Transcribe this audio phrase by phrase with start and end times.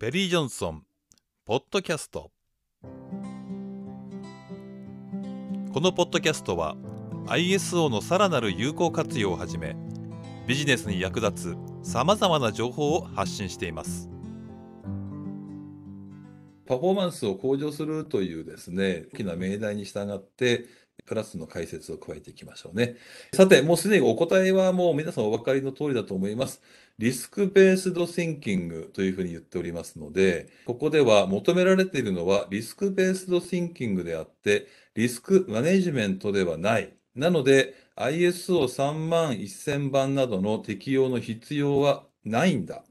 [0.00, 0.84] ペリー・ジョンソン
[1.44, 2.30] ポッドキャスト。
[5.72, 6.76] このポッドキャストは
[7.26, 9.74] ISO のさらなる有効活用をはじめ
[10.46, 14.08] ビジネスに役立つさまざまな情報を発信しています。
[16.64, 20.66] パフォーマンスを向上するというですね大きな命題に従って
[21.08, 22.96] プラスの解説を加えていきましょうね。
[23.32, 26.60] さて、もうすでにお答えはもう皆さんお分かりの通りだと思います。
[26.98, 36.92] リスクベースドシンキングというふうに言っておりますので、ここでは求められているのはリスクベースドシンキングであって、リスクマネジメントではない。
[37.14, 42.84] なので、ISO31000 番などの適用の必要はないんだ。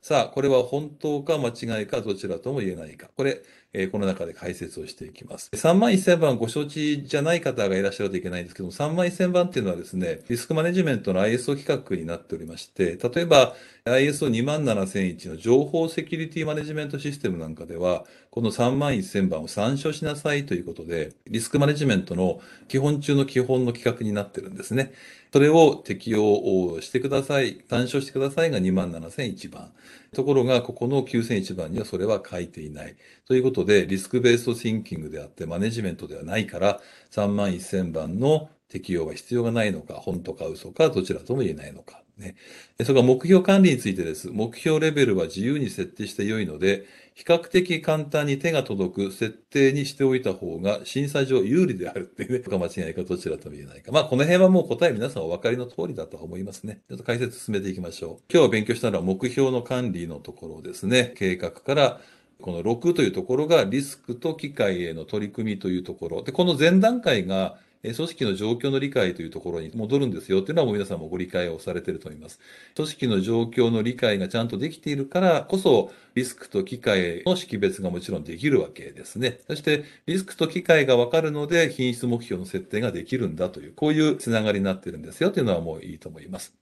[0.00, 3.10] さあ、これは本当か間違いかどちらとも言えないか。
[3.16, 3.42] これ、
[3.80, 5.50] えー、この中で解説をしていきます。
[5.54, 24.92] 3万1000番ご承知じゃない方がいらっしゃるといけないんですけども、3万1000番っていうのはですね、リスクマネジメントの ISO 規格になっておりまして、例えば ISO27001 の情報セキュリティマネジメントシステムなんかでは、この3万1000番を参照しなさいということで、リスクマネジメントの基本中の基本の規格になってるんですね。
[25.32, 29.72] それを適用してください、参照してくださいが2万7001番。
[30.12, 32.96] ところが、ここの9001番にはそれは書いていない。
[33.26, 42.02] ということで、リスクベーストシンキングであって、マネジメントではないから、3万1000番の適用は必要がないのか、本当か嘘か、どちらとも言えないのか。
[42.18, 42.36] ね。
[42.82, 44.28] それから目標管理についてです。
[44.30, 46.86] 目標レベルは自由に設定して良いので、
[47.18, 53.90] 比較的簡単に手が届く設定にしておいた方が審査上有利であるっていうね、 か間違いかどちらとも言えないか。
[53.90, 56.80] まあこの辺はもう答え皆さんお分かりの通りだと思いますね。
[56.88, 58.32] ちょっと解説進めていきましょう。
[58.32, 61.12] 今日勉強したのは目標の管理のところですね。
[61.16, 62.00] 計画から
[62.40, 66.22] この6というところがリスクと機械への取り組みというところ。
[66.22, 72.40] で、この前段階が組織の状況の理解というところに戻るんですよっていうのはもう皆さんもご理解をされていると思います。
[72.74, 79.40] 組織の状況の理解がちゃんとできているからこそ、リスクと機会の識別がもちろんできるわけですね。
[79.46, 86.54] そして、リスクと機会がわかるので、品質目標の設定ができるんだという、こういうつながりになってるんですよというのはもういいと思います。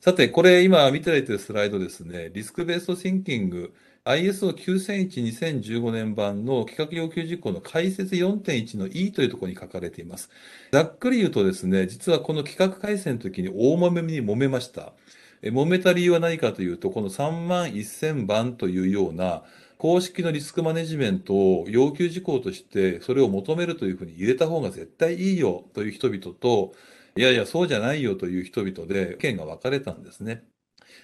[0.00, 3.72] さて、これ今見てられているスライドですね、リスクベーストシンキング、
[4.08, 10.30] ISO9001-2015 年版の規格要求事項の解説4.1の E というところに書かれています。
[10.72, 14.94] ざっくり言うとですね、実はこの規格改正の時に大揉めに揉めました。
[15.42, 19.44] 揉めた理由は何かというと、この3万1000番というような
[19.76, 26.72] 公式のリスクマネジメントを要求事項としてそれを求めるというふうに入れた方が絶対いいよという人々と、
[27.14, 30.44] いやいや、そうじゃないよという人々で意見が分かれたんですね。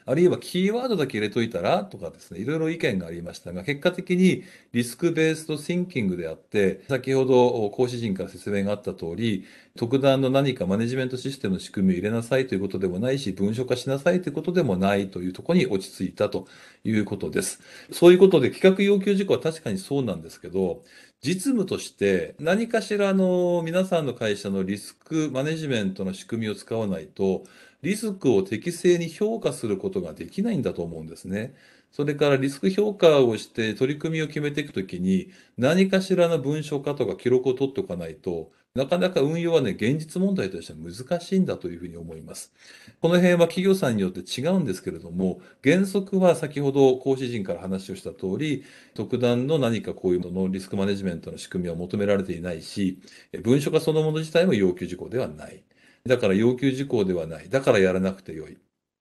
[0.07, 9.45] あるいはキーワードだけ入れといたらとかですね、いろいろ意見がありましたが、結果的にリスクベースドシンキングであって、先ほど講師陣から説明があった通り、
[9.77, 16.47] 特段の何かマネジメントシステムの仕組みを入れなさいということでもないし、文書化しなさいということでもないというところに落ち着いたと
[16.85, 17.61] いうことです。
[17.91, 20.85] そういうことで企画要求事項は確かにそうなんですけど、
[21.23, 27.43] 実務として何かしらの皆さんの会社のリスクマネジメントの仕組みを使わないと、
[27.83, 31.53] リスクを適正に評価することができないんだと思うんですね。
[31.91, 42.53] それからリスク評価をして取り組みを決めていくときに何かしらの文書化とか記録を取っておかないとなかなか運用はね、現実問題としては難しいんだというふうに思います。
[43.01, 48.65] この辺は企業さんによって違うんですけれども、原則は先ほど講師陣から話をした通り、
[48.95, 52.99] 特段の何かこういうののリスクマネジメントの仕組みは求められていないし、
[53.45, 55.63] 文書化そのもの自体も要求事項ではない。
[56.05, 57.49] だから要求事項ではない。
[57.49, 58.59] だからやらなくてよい。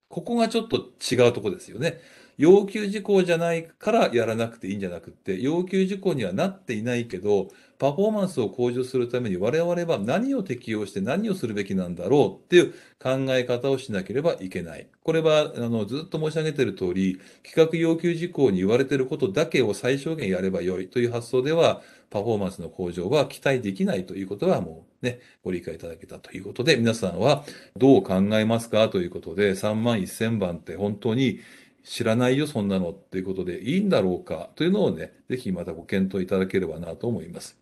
[0.08, 2.00] ここがちょっと違うとこですよね。
[2.36, 14.86] 要求事項じゃないからやらなくていいんじゃなくて、要求事項にはなっていないけど、パフォーマンスを向上するために我々は何を適用して何をするべきなんだろうっていう考え方をしなければいけない。
[15.02, 27.44] これはあのずっと申し上げている通り、企画要求事項に言われていることだけを最小限やればよいという発想では、パフォーマンスの向上は期待できないということはもうね、ご理解いただけたということで、皆さんは
[27.76, 28.88] どう考えますか？
[28.88, 31.40] ということで、3万1000番って本当に
[31.84, 32.90] 知らないよ、そんなの。
[32.90, 34.50] っていうことでいいんだろうか。
[34.56, 37.58] というのをね、ぜひまたご検討いただければなと思います。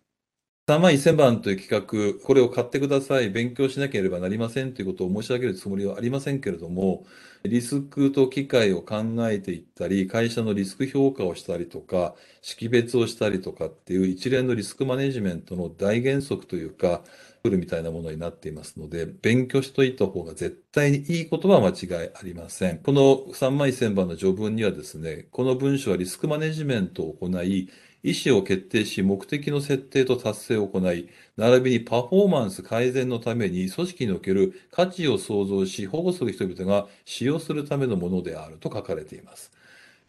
[0.65, 4.73] 3万1000番という企画、これを買ってください、勉強しなければなりません。
[4.73, 7.05] ということを申し上げるつもりはありませんけれども、
[7.43, 17.03] リスクと機会を考えていったり、会社のリスク評価をしたりとか、識別をしたりとかっていう一連のリスクマネジメントの大原則というか、
[17.43, 22.79] ルールみたいなものになっていますので、勉強しといた方が絶対にいいことは間違いありません。
[22.79, 27.69] この3万1000番の序文にはですね、この文書はリスクマネジメントを行い、
[28.01, 39.51] 意思を決定し、目的の設定と達成を行い、並びにパフォーマンス改善のために組織における価値を創造し、保護する人々が使用するためのものであると書かれています。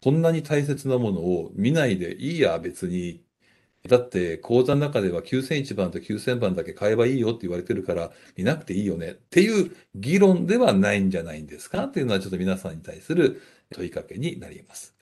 [0.03, 3.24] こんなに大切なものを見ないでいいや、別に。
[3.89, 11.85] だって講座の中では9001番と9000番だけ買えばいいよって言われてるから見なくていいよねっていう議論ではないんじゃないんですか？
[11.85, 14.95] っていうのはちょっと皆さんに対する問いかけになります。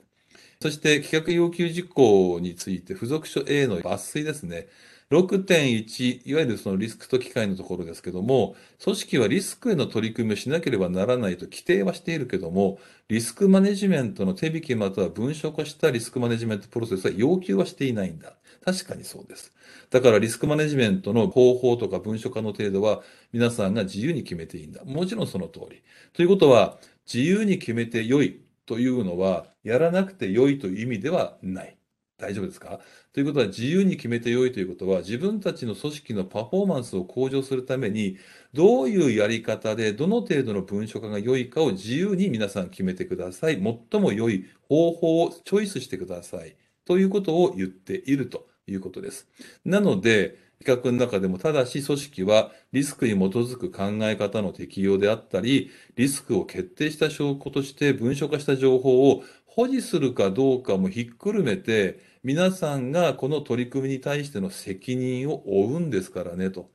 [0.61, 4.67] そして企画要求事項について付属書 A の抜粋ですね。
[5.11, 12.79] 6.1、いわゆるそのリスクと機会のところですけども、組織はリスクへの取り組みをしなければならないと規定はしているけども、
[13.09, 18.33] リスクマネジメントの手引きまたは文書化したリスクマネジメントプロセスは要求はしていないんだ。
[18.63, 19.51] 確かにそうです。
[19.89, 23.01] だからリスクマネジメントの方法とか文書化の程度は
[23.31, 24.83] 皆さんが自由に決めていいんだ。
[24.85, 25.83] もちろんその通り。
[26.13, 31.77] ということは、自由に決めて良いというのは、やらなくて良いという意味ではない。
[32.17, 32.79] 大丈夫ですか？
[33.11, 38.17] ということは自由に決めてよいということは自分たちの組織のパフォーマンスを向上するために
[38.53, 43.61] どういうやり方でどの程度の文書化が良いかを自由に皆さん決めてください。
[43.91, 46.55] 最も良い方法をチョイスしてください。
[46.85, 49.27] ということを言っているということです。
[49.65, 66.71] なので、企画の中でもただし組織はリスクに基づく考え方の適用であったり、リスクを決定した証拠として文書化した情報を保持するかどうかもひっくるめて、皆さんがこの取り組みに対しての責任を負うんですからねと。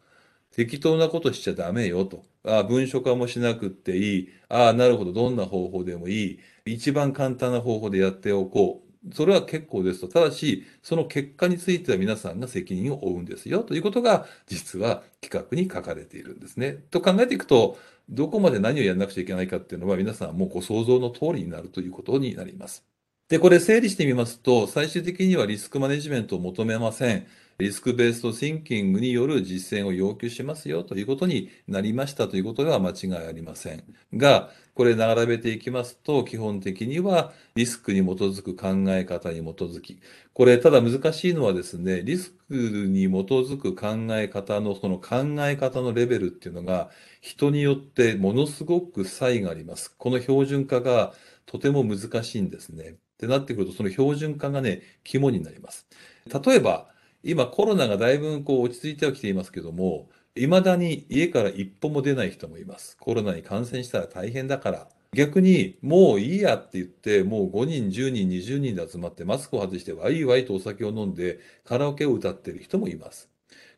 [0.53, 2.25] 適当なことしちゃダメよと。
[2.45, 4.29] ああ、文書化もしなくっていい。
[4.49, 5.13] ああ、なるほど。
[5.13, 6.41] どんな方法でもいい。
[6.67, 8.88] 一番簡単な方法でやっておこう。
[9.13, 10.09] それは結構ですと。
[10.09, 13.63] ただし、その結果については皆さんが責任を負うんですよ。
[13.63, 16.73] ということが、実は企画に書かれているんですね。
[16.91, 17.79] と考えていくと、
[18.09, 22.85] どこまで何をやらなくちゃいけないかっていうのは皆さんもうご想像の通りになるということになります。
[23.29, 27.27] で、これ整理してみますと、最終的にはリスクマネジメントを求めません。
[27.61, 33.83] リスクベーストシンキングによる実践を要求しますよということになりましたということでは間違いありません。
[34.15, 39.99] が、これ並べていきますと、基本的にはリスクに基づく考え方に基づき、
[40.35, 46.91] これただ難しいのはですね、リスクに基づく考え方のその考え方のレベルっていうのが
[47.21, 49.93] 人によってものすごく差異があります。
[49.99, 51.13] この標準化が
[51.45, 52.91] とても難しいんですね。
[52.91, 55.89] ってなってくると、その標準化がね、肝になります。
[56.33, 56.87] 例えば、
[57.23, 62.97] 今コロナがだいぶこう落ち着いてはきていますけども、未だに家から一歩も出ない人もいます。
[62.99, 64.89] コロナに感染したら大変だから。
[65.13, 73.29] 逆に、もういいやって言って、もう5人、10人、20人で集まってマスクを外してワイワイとお酒を飲んでカラオケを歌っている人もいます。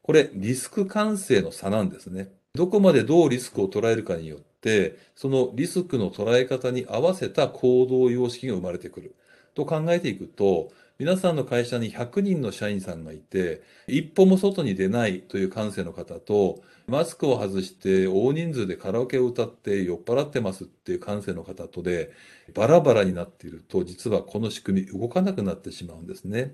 [0.02, 2.30] これ、リスク感性の差なんですね。
[2.54, 9.14] どこまでどうリスクを捉えるかによって、そのリスクの捉え方に合わせた行動様式が生まれてくる。
[9.54, 22.10] と考えていくと、皆さんの会社に100人の社員さんがいて、一歩も外に出ないという感性の方と、マスクを外して大人数でカラオケを歌って酔っ払ってますっていう感性の方とで、
[22.52, 26.52] バラバラになっていると、実はこの仕組み動かなくなってしまうんですね。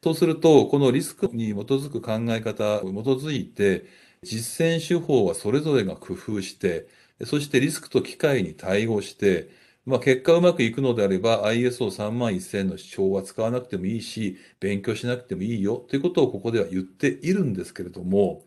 [0.00, 3.84] そうすると、このリスクに基づく考え方を基づいて、
[4.22, 6.86] 実践手法はそれぞれが工夫して、
[7.24, 9.50] そしてリスクと機会に対応して、
[9.88, 18.44] まあ、結果うまくいくのであれば ISO31000 の主張は使わなくてもいいし、勉強しなくてもいいよということをここでは言っているんですけれども、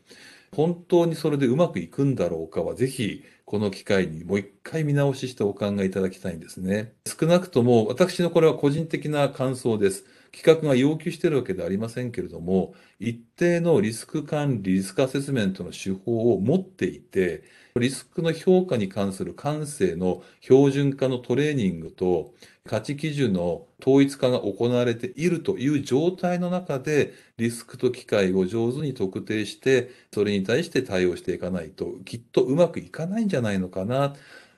[0.56, 6.94] 本当にそれでうまくいくんだろうかは、ぜひこの機会にもう一回見直ししてお考えいただきたいんですね。
[7.08, 10.06] 少なくとも私のこれは個人的な感想です。
[10.32, 17.44] 企画が要求しているわけではありませんけれども、一定のリスク管理、リスクアセスメントの手法を持っていて、
[17.76, 22.34] リスクの評価に関する感性の標準化のトレーニングと
[22.66, 34.16] 価値基準の統一化が行われているという状態の中でリスクと機会を上手に特定してそれに対して対応していかないときっとうまくいかないんじゃないのかな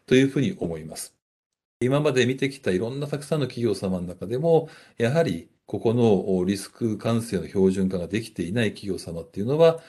[0.07, 1.15] というふうに思います。
[1.81, 9.79] 今まで見てきたいろんなたくさんの企業様の中でもやはりここのリスク感性の標準化ができていない企業様っていうのは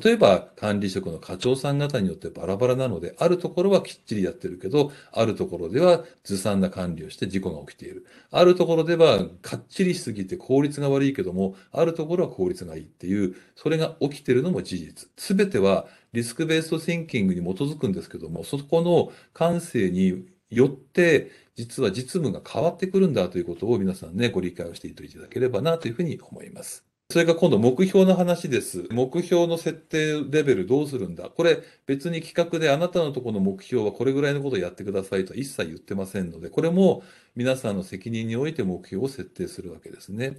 [0.00, 8.06] 例えば管理職の課長さん方によってバラバラなので、あるところはきっちりやってるけど、あるところではずさんな管理をして事故が起きている。
[8.30, 15.10] あるところではかっちりしすぎて効率が悪いけども、あるところは効率がいいっていう、それが起きてるのも事実。
[15.18, 26.84] すべてはリスクベーストシンキングに基づくんですけども、そこの感性によって、実は実務が変わってくるんだということを皆さんね、ご理解をしていただければなというふうに思います。
[27.10, 28.86] それが今度目標の話です。
[28.90, 31.28] 目標の設定レベルどうするんだ？
[31.28, 37.02] これ別に企画であなたのとこの目標はこれぐらいのことをやってくださいと一切言ってませんので、これも
[37.36, 40.38] 皆さんの責任において目標を設定するわけですね。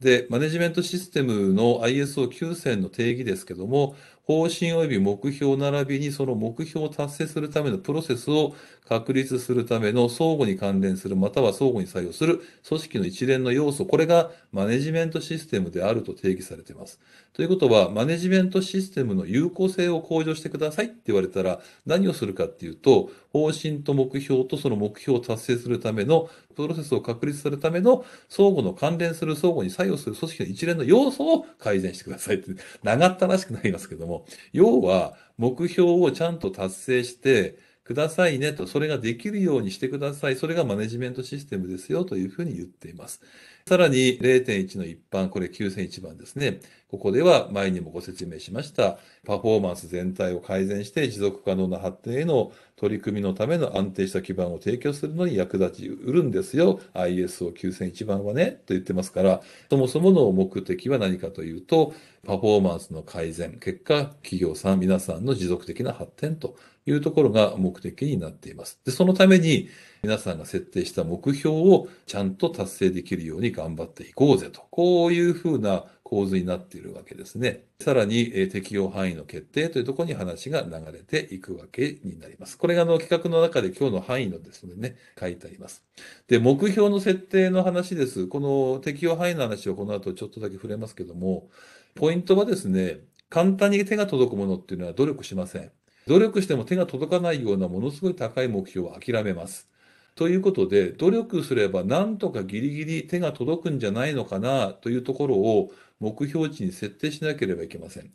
[0.00, 8.54] で、マネジメントシステムの ISO9000 の定義ですけども、方針及び目標並びにその目標を達成するためのプロセスを
[8.88, 17.00] 確立するための相互に関連するまたは相互に作用する組織の一連の要素、これがマネジメントシステムであると定義されています。
[17.32, 32.50] ということは、マネジメントシステムの有効性を向上してくださいって言われたら何をするかっていうと、方針と目標とその目標を達成するためのプロセスを確立するための相互の関連する相互に作用する組織の一連の要素を改善してくださいって、
[32.82, 40.36] 長ったらしくなりますけどもも、要は目標をちゃんと達成してくださいねと、それができるようにしてください。
[40.36, 43.20] それがマネジメントシステムですよというふうに言っています。
[43.66, 46.60] さらに0.1の一般、これ9001番ですね。
[46.88, 52.52] ここでは前にもご説明しました、パフォーマンス全体を改善して持続可能な発展への
[52.82, 56.80] 取り組みのための安定した基盤を提供するのに役立ちうるんですよ。
[56.94, 61.94] ISO9001 番はね、と言ってますから、そもそもの目的は何かというと、
[62.26, 68.80] パフォーマンスの改善、結果、企業さん、皆さんの持続的な発展というところが目的になっています。
[68.84, 69.68] で、そのために
[70.02, 74.62] 皆さんが設定した目標をちゃんと達成できるように頑張っていこうぜと。
[74.72, 77.64] こういうふうな構図になっているわけですね。
[77.80, 82.58] さらに、え適用範囲の決定というところに話が流れていくわけになります。
[82.58, 85.82] これがあの企画の中で今日の範囲のですね、書いてあります。
[86.28, 88.26] で、目標の設定の話です。
[88.26, 91.48] この適用範囲の話をこの後ちょっとだけ触れますけども、
[91.94, 92.98] ポイントはですね、
[93.30, 95.72] 簡単に手が届くものっていうのは努力しません。
[96.06, 99.71] 努力しても手が届かないようなものすごい高い目標は諦めます。
[100.14, 108.10] ということで、努力すればなんとかギリギリ手が届くんじゃないのかなというところを目標値に設定しなければいけません。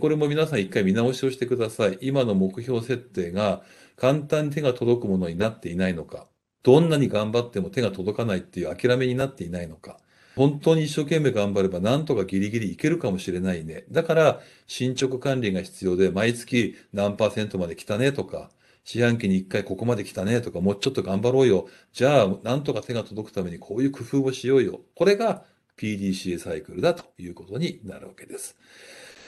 [0.00, 1.98] これも皆さん一回見直しをしてください。
[2.00, 3.62] 今の目標設定が
[3.96, 6.26] 簡単に手が届くものになっていないのか、
[6.62, 9.98] どんなに頑張っても手が届かないっていう諦めになっていないのか、
[10.36, 13.84] 本当に一生懸命頑張ればなんとかギリギリいけるかもしれないね。
[13.90, 18.50] だから進捗管理が必要で毎月何パーセントまで来たねとか、
[18.84, 21.68] 四半期に一回ここまで来たねとか、もうちょっと頑張ろうよ。
[21.92, 24.80] じゃあ、なんとか手が届くためにこういう工夫をしようよ。
[24.94, 25.44] これが
[25.76, 28.56] PDCA サイクルだということになるわけです。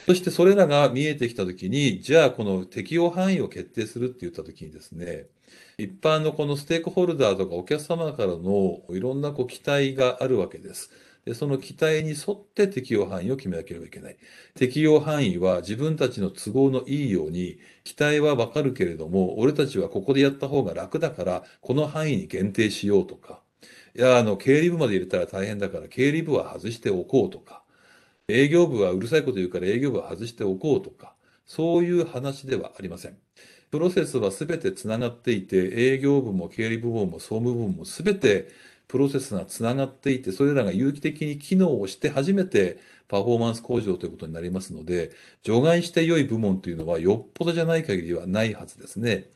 [0.06, 5.26] そしてそれらが見えてきたときに、じゃあこの適用範囲を決定するって言ったときにですね、
[5.78, 10.90] 一般のこのステークホルダーとかお客様からのいろんなこう期待があるわけです。
[11.24, 14.16] で、その期待に沿って適用範囲を決めなければいけない。
[14.54, 23.40] 適用範囲は自分たちの都合のいいように、期待はわかるけれども、俺たちはここでやった方が楽だから、この範囲に限定しようとか、
[23.96, 27.62] いや、あの、経理部まで入れたら大変だから、経理部は外しておこうとか、
[28.28, 31.14] 営業部はうるさいこと言うから営業部は外しておこうとか、
[31.46, 33.18] そういう話ではありません。
[33.70, 35.56] プロセスは全てつながっていて、
[35.94, 38.48] 営業部も経理部門も総務部門も全て
[38.88, 45.12] プロセスがつながっていて、それらが有機的に機能をして初めてパフォーマンス向上ということになりますので、
[45.42, 49.30] 除外して良い部門というのはよっぽどじゃない限りはないはずですね。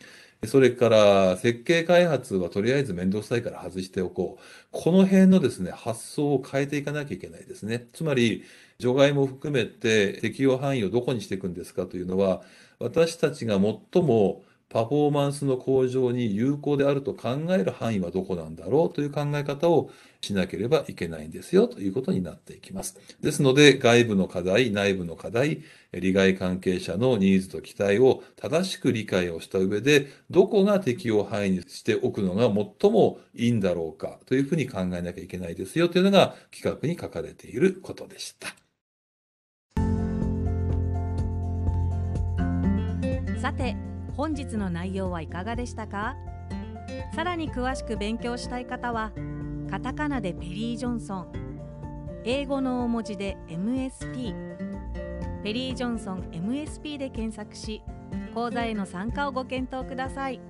[0.47, 4.43] それから設計開発はとりあえず面倒くさいから外しておこう。
[4.71, 7.88] この辺のですね、発想を変えていかなきゃいけないですね。
[7.93, 8.45] つまり、
[8.78, 12.43] 除外も含めて適用範囲をどこにしていくんですかというのは、
[12.78, 13.59] 私たちが
[13.93, 22.98] 最もパフォーマンスの向上に有効であると考える範囲はどこなんだろうという考え方をしなければいけないんですよということになっていきます。
[23.22, 38.48] ですので、外部の課題、内部の課題、利害関係者のニーズと期待を正しく理解をした上で、どこが適用範囲にしておくのが最もいいんだろうかというふうに考えなきゃいけないですよというのが企画に書かれていることでした。
[43.40, 43.76] さて
[44.18, 46.16] 本日の内容はいかがでしたか？
[47.14, 49.12] さらに詳しく勉強したい方は
[49.70, 51.32] カタカナでペリー・ジョンソン
[52.25, 54.34] 英語の大文字で MSP
[55.44, 57.80] ペリー・ジョンソン MSP で検索し
[58.34, 60.40] 講座への参加をご検討ください。